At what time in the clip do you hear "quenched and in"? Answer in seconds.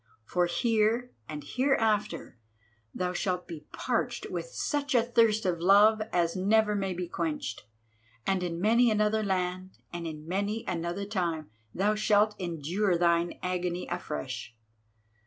7.07-8.59